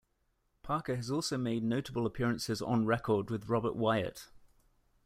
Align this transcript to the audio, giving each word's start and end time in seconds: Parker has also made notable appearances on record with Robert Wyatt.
Parker 0.63 0.95
has 0.95 1.11
also 1.11 1.37
made 1.37 1.61
notable 1.63 2.07
appearances 2.07 2.59
on 2.59 2.87
record 2.87 3.29
with 3.29 3.49
Robert 3.49 3.75
Wyatt. 3.75 4.29